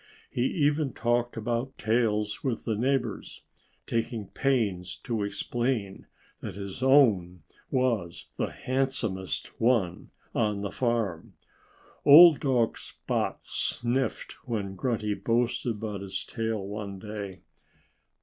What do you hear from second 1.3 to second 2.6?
about tails